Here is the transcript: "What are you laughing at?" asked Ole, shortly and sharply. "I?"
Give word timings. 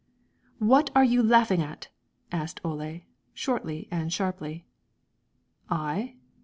"What 0.57 0.89
are 0.95 1.03
you 1.03 1.21
laughing 1.21 1.61
at?" 1.61 1.89
asked 2.31 2.59
Ole, 2.65 3.01
shortly 3.35 3.87
and 3.91 4.11
sharply. 4.11 4.65
"I?" 5.69 6.15